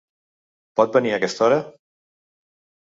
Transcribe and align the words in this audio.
Pot 0.81 0.97
venir 0.99 1.13
a 1.13 1.21
aquesta 1.21 1.47
hora? 1.49 1.61